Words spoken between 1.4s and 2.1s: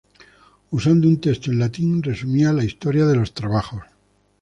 en latín,